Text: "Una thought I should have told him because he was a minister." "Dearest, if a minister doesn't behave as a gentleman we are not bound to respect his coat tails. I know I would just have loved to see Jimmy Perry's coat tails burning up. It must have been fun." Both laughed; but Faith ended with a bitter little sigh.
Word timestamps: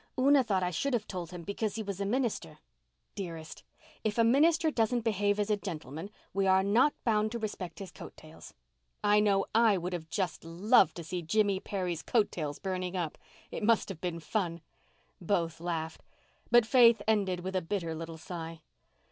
"Una 0.17 0.43
thought 0.43 0.63
I 0.63 0.71
should 0.71 0.95
have 0.95 1.05
told 1.05 1.29
him 1.29 1.43
because 1.43 1.75
he 1.75 1.83
was 1.83 2.01
a 2.01 2.07
minister." 2.07 2.57
"Dearest, 3.13 3.63
if 4.03 4.17
a 4.17 4.23
minister 4.23 4.71
doesn't 4.71 5.01
behave 5.03 5.39
as 5.39 5.51
a 5.51 5.57
gentleman 5.57 6.09
we 6.33 6.47
are 6.47 6.63
not 6.63 6.95
bound 7.03 7.31
to 7.33 7.37
respect 7.37 7.77
his 7.77 7.91
coat 7.91 8.17
tails. 8.17 8.55
I 9.03 9.19
know 9.19 9.45
I 9.53 9.77
would 9.77 10.09
just 10.09 10.41
have 10.41 10.51
loved 10.51 10.95
to 10.95 11.03
see 11.03 11.21
Jimmy 11.21 11.59
Perry's 11.59 12.01
coat 12.01 12.31
tails 12.31 12.57
burning 12.57 12.95
up. 12.97 13.15
It 13.51 13.61
must 13.61 13.89
have 13.89 14.01
been 14.01 14.19
fun." 14.19 14.61
Both 15.21 15.59
laughed; 15.61 16.01
but 16.49 16.65
Faith 16.65 17.03
ended 17.07 17.41
with 17.41 17.55
a 17.55 17.61
bitter 17.61 17.93
little 17.93 18.17
sigh. 18.17 18.61